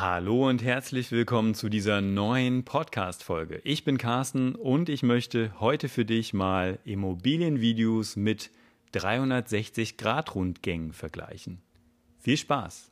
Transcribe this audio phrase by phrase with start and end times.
[0.00, 3.60] Hallo und herzlich willkommen zu dieser neuen Podcast-Folge.
[3.64, 8.50] Ich bin Carsten und ich möchte heute für dich mal Immobilienvideos mit
[8.94, 11.60] 360-Grad-Rundgängen vergleichen.
[12.18, 12.90] Viel Spaß!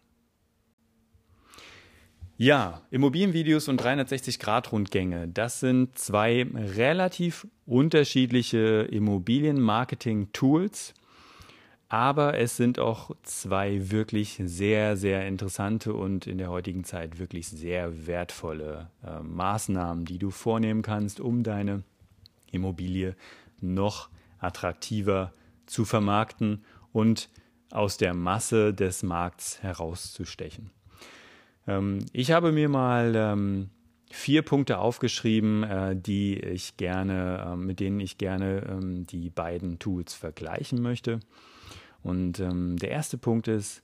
[2.37, 10.93] Ja, Immobilienvideos und 360-Grad-Rundgänge, das sind zwei relativ unterschiedliche Immobilienmarketing-Tools
[11.88, 17.48] aber es sind auch zwei wirklich sehr, sehr interessante und in der heutigen Zeit wirklich
[17.48, 21.83] sehr wertvolle äh, Maßnahmen, die du vornehmen kannst, um deine
[22.50, 23.17] Immobilie
[23.61, 25.33] noch attraktiver
[25.67, 27.30] zu vermarkten und
[27.70, 30.70] aus der Masse des Markts herauszustechen.
[31.67, 33.70] Ähm, ich habe mir mal ähm,
[34.11, 39.78] vier Punkte aufgeschrieben, äh, die ich gerne, äh, mit denen ich gerne ähm, die beiden
[39.78, 41.20] Tools vergleichen möchte.
[42.03, 43.83] Und ähm, der erste Punkt ist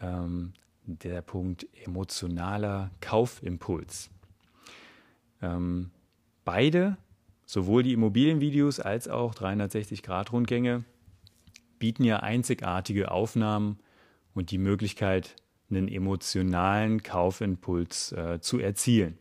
[0.00, 0.52] ähm,
[0.84, 4.10] der Punkt emotionaler Kaufimpuls.
[5.42, 5.90] Ähm,
[6.44, 6.96] beide,
[7.44, 10.84] sowohl die Immobilienvideos als auch 360-Grad-Rundgänge,
[11.78, 13.78] bieten ja einzigartige Aufnahmen
[14.34, 15.36] und die Möglichkeit,
[15.70, 19.18] einen emotionalen Kaufimpuls äh, zu erzielen.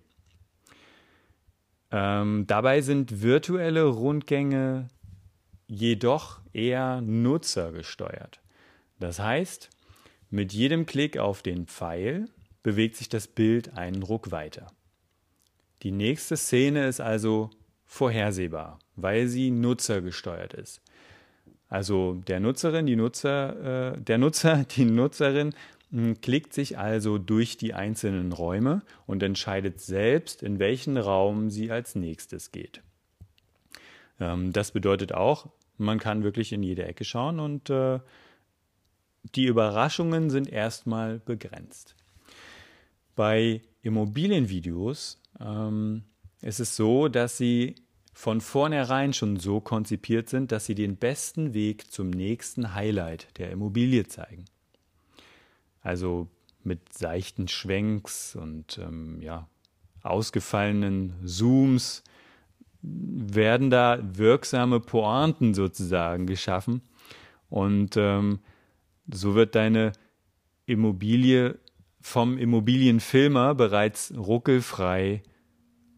[1.92, 4.88] Ähm, dabei sind virtuelle Rundgänge
[5.68, 8.40] jedoch eher nutzergesteuert.
[9.00, 9.70] Das heißt,
[10.30, 12.30] mit jedem Klick auf den Pfeil
[12.64, 14.68] bewegt sich das Bild einen Ruck weiter.
[15.84, 17.50] Die nächste Szene ist also
[17.86, 20.82] vorhersehbar, weil sie nutzergesteuert ist.
[21.70, 25.54] Also der Nutzerin, die Nutzer, äh, der Nutzer, die Nutzerin
[25.92, 31.72] hm, klickt sich also durch die einzelnen Räume und entscheidet selbst, in welchen Raum sie
[31.72, 32.82] als nächstes geht.
[34.20, 38.00] Ähm, das bedeutet auch, man kann wirklich in jede Ecke schauen und äh,
[39.36, 41.96] die Überraschungen sind erstmal begrenzt.
[43.16, 46.04] Bei Immobilienvideos ähm,
[46.42, 47.76] ist es so, dass sie
[48.14, 53.52] von vornherein schon so konzipiert sind, dass sie den besten Weg zum nächsten Highlight der
[53.52, 54.46] Immobilie zeigen.
[55.82, 56.28] Also
[56.64, 59.48] mit seichten Schwenks und ähm, ja,
[60.04, 62.04] ausgefallenen Zooms
[62.90, 66.82] werden da wirksame Pointen sozusagen geschaffen.
[67.50, 68.40] Und ähm,
[69.12, 69.94] so wird deine
[70.66, 71.58] Immobilie
[72.02, 75.24] vom Immobilienfilmer bereits ruckelfrei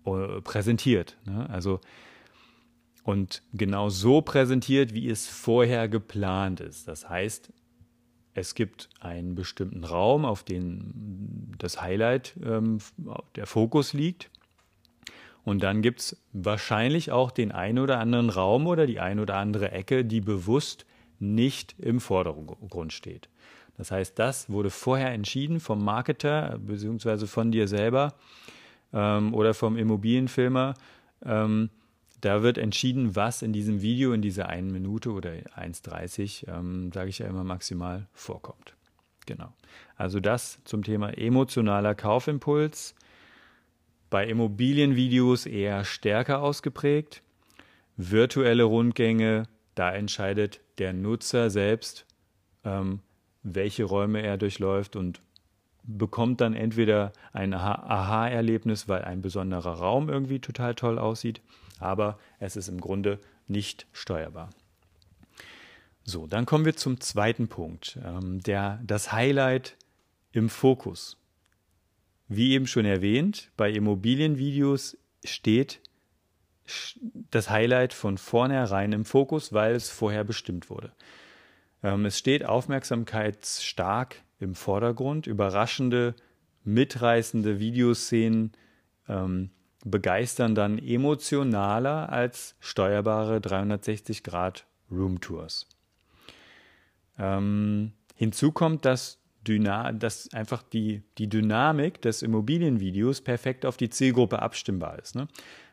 [0.06, 1.18] äh, präsentiert.
[1.26, 1.50] Ne?
[1.50, 1.80] Also
[3.04, 6.88] und genau so präsentiert, wie es vorher geplant ist.
[6.88, 7.52] Das heißt,
[8.34, 12.78] es gibt einen bestimmten Raum, auf den das Highlight, ähm,
[13.36, 14.30] der Fokus liegt.
[15.44, 19.36] Und dann gibt es wahrscheinlich auch den einen oder anderen Raum oder die ein oder
[19.36, 20.86] andere Ecke, die bewusst
[21.20, 23.30] nicht im Vordergrund steht.
[23.78, 27.28] Das heißt, das wurde vorher entschieden vom Marketer bzw.
[27.28, 28.14] von dir selber
[28.94, 30.74] ähm, oder vom Immobilienfilmer.
[31.24, 31.70] Ähm,
[32.22, 37.10] da wird entschieden, was in diesem Video in dieser einen Minute oder 1,30, ähm, sage
[37.10, 38.76] ich ja immer maximal, vorkommt.
[39.26, 39.54] Genau.
[39.96, 42.96] Also das zum Thema emotionaler Kaufimpuls
[44.10, 47.22] bei Immobilienvideos eher stärker ausgeprägt.
[47.98, 49.44] Virtuelle Rundgänge,
[49.76, 52.06] da entscheidet der Nutzer selbst,
[52.64, 53.02] ähm,
[53.44, 55.22] welche Räume er durchläuft und
[55.84, 61.42] bekommt dann entweder ein Aha-Erlebnis, weil ein besonderer Raum irgendwie total toll aussieht,
[61.80, 64.50] aber es ist im Grunde nicht steuerbar.
[66.04, 69.78] So, dann kommen wir zum zweiten Punkt, ähm, der, das Highlight
[70.32, 71.19] im Fokus.
[72.30, 75.82] Wie eben schon erwähnt, bei Immobilienvideos steht
[77.32, 80.94] das Highlight von vornherein im Fokus, weil es vorher bestimmt wurde.
[81.82, 86.16] Ähm, es steht aufmerksamkeitsstark im Vordergrund, überraschende,
[86.64, 88.52] mitreißende Videoszenen
[89.08, 89.50] ähm,
[89.84, 95.68] begeistern dann emotionaler als steuerbare 360 Grad Roomtours.
[97.18, 103.90] Ähm, hinzu kommt, dass Dyna dass einfach die, die Dynamik des Immobilienvideos perfekt auf die
[103.90, 105.16] Zielgruppe abstimmbar ist.
[105.16, 105.28] Ne?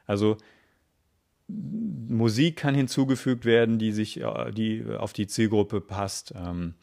[0.06, 0.36] Also
[1.48, 4.20] Musik kann hinzugefügt werden, die sich
[4.56, 6.34] die auf die Zielgruppe passt.
[6.36, 6.74] Ähm,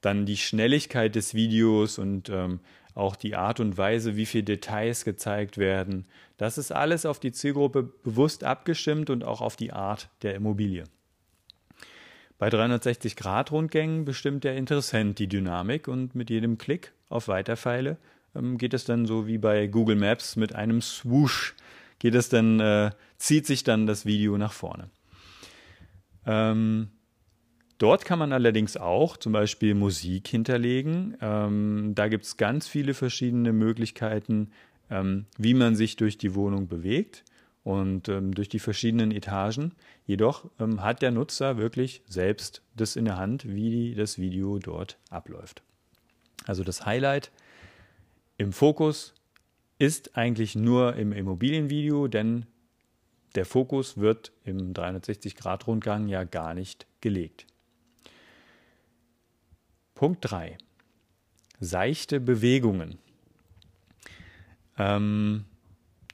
[0.00, 2.60] dann die Schnelligkeit des Videos und ähm,
[2.94, 6.06] auch die Art und Weise, wie viele Details gezeigt werden.
[6.36, 10.84] Das ist alles auf die Zielgruppe bewusst abgestimmt und auch auf die Art der Immobilie.
[12.38, 17.96] Bei 360-Grad-Rundgängen bestimmt der Interessent die Dynamik und mit jedem Klick auf Weiterpfeile
[18.34, 21.54] ähm, geht es dann so wie bei Google Maps mit einem Swoosh,
[21.98, 24.90] geht es dann, äh, zieht sich dann das Video nach vorne.
[26.26, 26.88] Ähm,
[27.78, 31.16] dort kann man allerdings auch zum Beispiel Musik hinterlegen.
[31.22, 34.50] Ähm, da gibt es ganz viele verschiedene Möglichkeiten,
[34.90, 37.24] ähm, wie man sich durch die Wohnung bewegt
[37.66, 39.72] und ähm, durch die verschiedenen Etagen.
[40.06, 44.98] Jedoch ähm, hat der Nutzer wirklich selbst das in der Hand, wie das Video dort
[45.10, 45.62] abläuft.
[46.44, 47.32] Also das Highlight
[48.38, 49.14] im Fokus
[49.80, 52.46] ist eigentlich nur im Immobilienvideo, denn
[53.34, 57.48] der Fokus wird im 360-Grad-Rundgang ja gar nicht gelegt.
[59.96, 60.56] Punkt 3.
[61.58, 63.00] Seichte Bewegungen.
[64.78, 65.46] Ähm,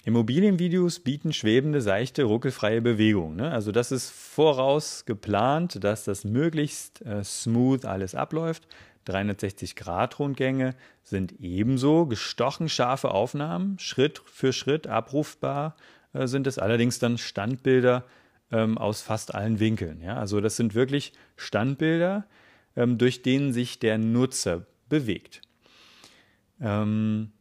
[0.05, 3.37] Immobilienvideos bieten schwebende, seichte, ruckelfreie Bewegung.
[3.37, 3.51] Ne?
[3.51, 8.67] Also das ist voraus geplant, dass das möglichst äh, smooth alles abläuft.
[9.07, 15.77] 360-Grad-Rundgänge sind ebenso gestochen scharfe Aufnahmen, Schritt für Schritt abrufbar
[16.13, 18.05] äh, sind es allerdings dann Standbilder
[18.51, 20.01] ähm, aus fast allen Winkeln.
[20.03, 20.17] Ja?
[20.17, 22.27] Also das sind wirklich Standbilder,
[22.77, 25.43] ähm, durch denen sich der Nutzer bewegt.
[26.61, 27.33] Ähm,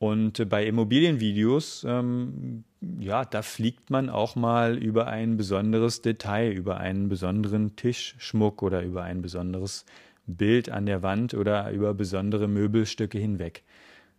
[0.00, 2.64] und bei Immobilienvideos, ähm,
[2.98, 8.82] ja, da fliegt man auch mal über ein besonderes Detail, über einen besonderen Tischschmuck oder
[8.82, 9.84] über ein besonderes
[10.26, 13.62] Bild an der Wand oder über besondere Möbelstücke hinweg.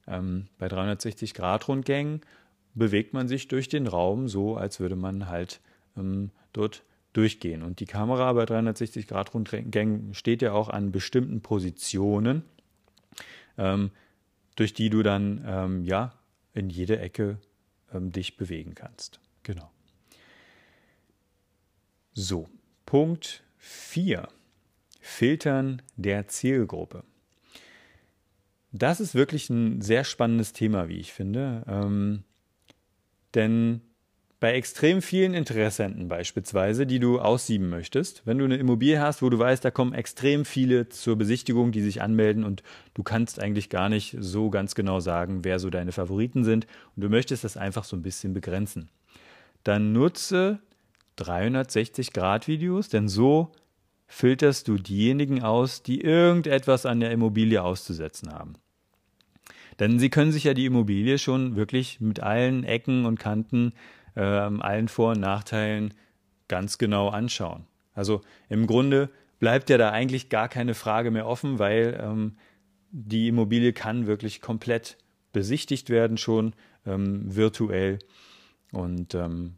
[0.08, 2.22] Ähm, bei 360-Grad-Rundgängen
[2.76, 5.62] bewegt man sich durch den Raum so, als würde man halt
[5.98, 7.64] ähm, dort durchgehen.
[7.64, 12.44] Und die Kamera bei 360-Grad-Rundgängen steht ja auch an bestimmten Positionen.
[13.58, 13.90] Ähm,
[14.56, 16.14] durch die du dann ähm, ja
[16.54, 17.40] in jede Ecke
[17.94, 19.20] ähm, dich bewegen kannst.
[19.44, 19.72] Genau.
[22.14, 22.50] So,
[22.86, 24.28] Punkt 4.
[25.00, 27.04] Filtern der Zielgruppe.
[28.72, 31.64] Das ist wirklich ein sehr spannendes Thema, wie ich finde.
[31.68, 32.24] Ähm,
[33.34, 33.82] denn
[34.42, 39.30] bei extrem vielen Interessenten beispielsweise, die du aussieben möchtest, wenn du eine Immobilie hast, wo
[39.30, 42.64] du weißt, da kommen extrem viele zur Besichtigung, die sich anmelden und
[42.96, 46.66] du kannst eigentlich gar nicht so ganz genau sagen, wer so deine Favoriten sind
[46.96, 48.90] und du möchtest das einfach so ein bisschen begrenzen,
[49.64, 50.58] dann nutze
[51.20, 53.52] 360-Grad-Videos, denn so
[54.08, 58.54] filterst du diejenigen aus, die irgendetwas an der Immobilie auszusetzen haben.
[59.80, 63.74] Denn sie können sich ja die Immobilie schon wirklich mit allen Ecken und Kanten
[64.16, 65.94] äh, allen Vor- und Nachteilen
[66.48, 67.66] ganz genau anschauen.
[67.94, 69.10] Also im Grunde
[69.40, 72.38] bleibt ja da eigentlich gar keine Frage mehr offen, weil ähm,
[72.92, 74.98] die Immobilie kann wirklich komplett
[75.34, 76.54] besichtigt werden schon
[76.86, 78.00] ähm, virtuell.
[78.72, 79.56] Und ähm,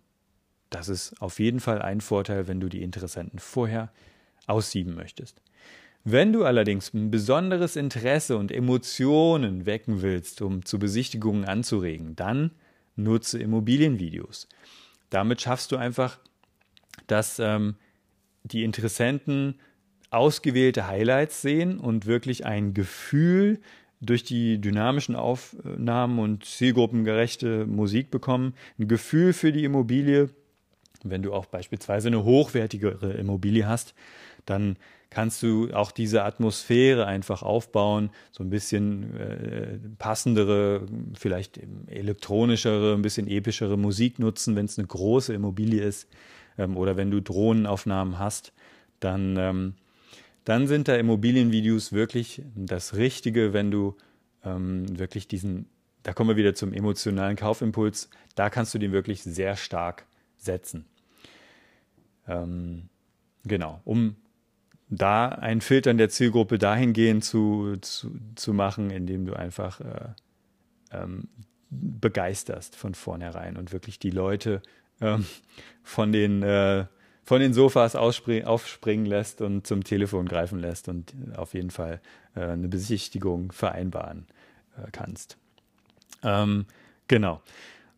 [0.69, 3.91] das ist auf jeden Fall ein Vorteil, wenn du die Interessenten vorher
[4.47, 5.41] aussieben möchtest.
[6.03, 12.51] Wenn du allerdings ein besonderes Interesse und Emotionen wecken willst, um zu Besichtigungen anzuregen, dann
[12.95, 14.47] nutze Immobilienvideos.
[15.09, 16.19] Damit schaffst du einfach,
[17.07, 17.75] dass ähm,
[18.43, 19.59] die Interessenten
[20.09, 23.59] ausgewählte Highlights sehen und wirklich ein Gefühl
[23.99, 30.29] durch die dynamischen Aufnahmen und zielgruppengerechte Musik bekommen, ein Gefühl für die Immobilie.
[31.03, 33.93] Wenn du auch beispielsweise eine hochwertigere Immobilie hast,
[34.45, 34.77] dann
[35.13, 43.01] kannst du auch diese Atmosphäre einfach aufbauen, so ein bisschen äh, passendere, vielleicht elektronischere, ein
[43.03, 46.09] bisschen epischere Musik nutzen, wenn es eine große Immobilie ist
[46.57, 48.53] ähm, oder wenn du Drohnenaufnahmen hast,
[48.99, 49.73] dann, ähm,
[50.45, 53.95] dann sind da Immobilienvideos wirklich das Richtige, wenn du
[54.43, 55.67] ähm, wirklich diesen,
[56.01, 60.05] da kommen wir wieder zum emotionalen Kaufimpuls, da kannst du den wirklich sehr stark
[60.37, 60.85] setzen.
[62.27, 62.89] Ähm,
[63.45, 64.15] genau, um
[64.97, 70.09] da ein Filtern der Zielgruppe dahingehend zu, zu, zu machen, indem du einfach äh,
[70.91, 71.27] ähm,
[71.69, 74.61] begeisterst von vornherein und wirklich die Leute
[75.01, 75.25] ähm,
[75.83, 76.85] von, den, äh,
[77.23, 81.99] von den Sofas aufspringen lässt und zum Telefon greifen lässt und auf jeden Fall
[82.35, 84.27] äh, eine Besichtigung vereinbaren
[84.77, 85.37] äh, kannst.
[86.23, 86.65] Ähm,
[87.07, 87.41] genau.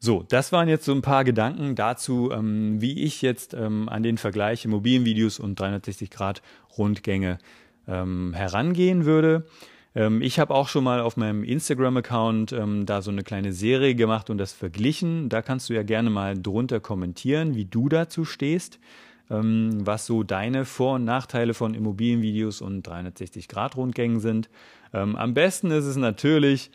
[0.05, 4.03] So, das waren jetzt so ein paar Gedanken dazu, ähm, wie ich jetzt ähm, an
[4.03, 6.43] den Vergleich Immobilienvideos und 360 Grad
[6.77, 7.39] Rundgänge
[7.87, 9.47] ähm, herangehen würde.
[9.95, 13.95] Ähm, ich habe auch schon mal auf meinem Instagram-Account ähm, da so eine kleine Serie
[13.95, 15.27] gemacht und das verglichen.
[15.27, 18.77] Da kannst du ja gerne mal drunter kommentieren, wie du dazu stehst.
[19.31, 24.51] ähm, was so deine Vor- und Nachteile von Immobilienvideos und 360-Grad-Rundgängen sind.
[24.91, 26.69] Am besten ist es natürlich,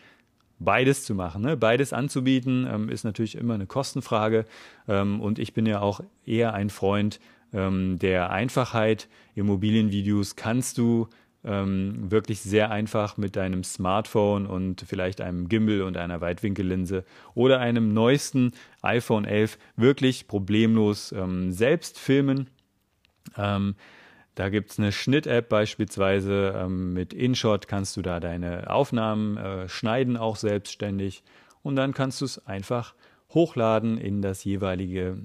[0.61, 1.43] beides zu machen.
[1.43, 1.57] Ne?
[1.57, 4.45] Beides anzubieten ähm, ist natürlich immer eine Kostenfrage.
[4.87, 7.19] Ähm, und ich bin ja auch eher ein Freund
[7.53, 9.09] ähm, der Einfachheit.
[9.35, 11.09] Immobilienvideos kannst du
[11.43, 17.61] ähm, wirklich sehr einfach mit deinem Smartphone und vielleicht einem Gimbal und einer Weitwinkellinse oder
[17.61, 18.53] einem neuesten
[18.83, 22.49] iPhone 11 wirklich problemlos ähm, selbst filmen.
[24.35, 26.55] Da gibt es eine Schnitt-App beispielsweise.
[26.57, 31.23] Ähm, mit InShot kannst du da deine Aufnahmen äh, schneiden, auch selbstständig.
[31.63, 32.95] Und dann kannst du es einfach
[33.31, 35.17] hochladen in das jeweilige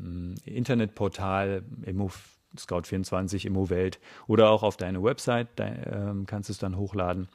[0.46, 2.12] äh, Internetportal Immo
[2.58, 7.28] Scout24 Immo-Welt oder auch auf deine Website da, äh, kannst du es dann hochladen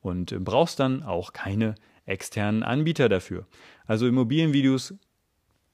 [0.00, 3.46] und äh, brauchst dann auch keine externen Anbieter dafür.
[3.86, 4.94] Also Immobilienvideos,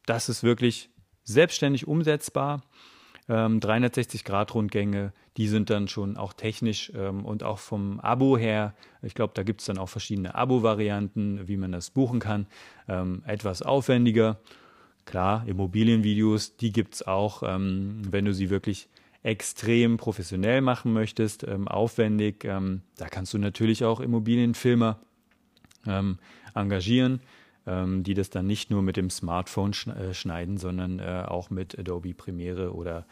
[0.07, 0.91] das ist wirklich
[1.25, 2.63] selbstständig umsetzbar.
[3.29, 9.15] 360-Grad-Rundgänge, ähm, die sind dann schon auch technisch ähm, und auch vom Abo her, ich
[9.15, 12.47] glaube, da gibt es dann auch verschiedene Abo-Varianten, wie man das buchen kann,
[12.89, 14.41] ähm, etwas aufwendiger.
[15.05, 18.89] Klar, Immobilienvideos, die gibt es auch, ähm, wenn du sie wirklich
[19.23, 22.45] extrem professionell machen möchtest, ähm, aufwendig.
[22.45, 24.99] Ähm, da kannst du natürlich auch Immobilienfilmer
[26.55, 27.21] engagieren
[27.67, 31.79] ähm, die das dann nicht nur mit dem Smartphone äh, schneiden, sondern äh, auch mit
[31.79, 33.07] Adobe Premiere oder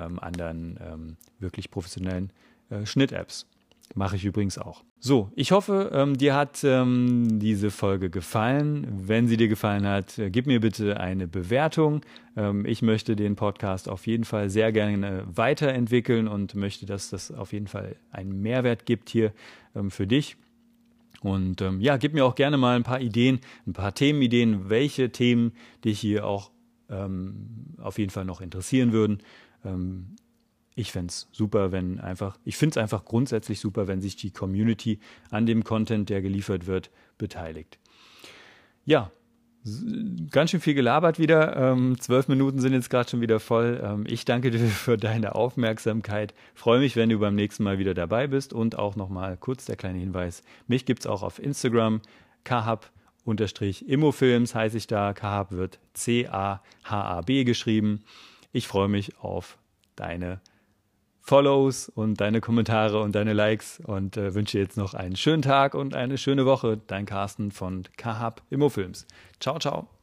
[0.00, 2.32] ähm, anderen ähm, wirklich professionellen
[2.70, 3.46] äh, Schnitt-Apps.
[3.94, 4.84] Mache ich übrigens auch.
[5.00, 8.86] So, ich hoffe, ähm, dir hat ähm, diese Folge gefallen.
[8.88, 12.02] Wenn sie dir gefallen hat, äh, gib mir bitte eine Bewertung.
[12.36, 17.32] Ähm, ich möchte den Podcast auf jeden Fall sehr gerne weiterentwickeln und möchte, dass das
[17.32, 19.32] auf jeden Fall einen Mehrwert gibt hier
[19.74, 20.36] ähm, für dich.
[21.22, 25.10] Und ähm, ja, gib mir auch gerne mal ein paar Ideen, ein paar Themenideen, welche
[25.10, 25.52] Themen
[25.84, 26.50] dich hier auch
[26.88, 29.18] ähm, auf jeden Fall noch interessieren würden.
[29.64, 30.16] Ähm,
[30.74, 34.30] ich fände es super, wenn einfach, ich finde es einfach grundsätzlich super, wenn sich die
[34.30, 34.98] Community
[35.30, 37.78] an dem Content, der geliefert wird, beteiligt.
[38.84, 39.10] Ja,
[40.30, 41.56] ganz schön viel gelabert wieder.
[41.56, 43.80] Ähm, zwölf Minuten sind jetzt gerade schon wieder voll.
[43.82, 46.34] Ähm, ich danke dir für deine Aufmerksamkeit.
[46.54, 48.52] Freue mich, wenn du beim nächsten Mal wieder dabei bist.
[48.52, 52.00] Und auch nochmal kurz der kleine Hinweis: Mich gibt es auch auf Instagram.
[52.44, 52.90] Kahab
[53.26, 55.12] Immofilms heiße ich da.
[55.12, 58.02] Kahab wird C-A-H-A-B geschrieben.
[58.52, 59.58] Ich freue mich auf
[59.96, 60.40] deine
[61.20, 65.74] Follows und deine Kommentare und deine Likes und äh, wünsche jetzt noch einen schönen Tag
[65.74, 66.80] und eine schöne Woche.
[66.86, 69.06] Dein Carsten von Kahab Immofilms.
[69.38, 69.99] Ciao, ciao.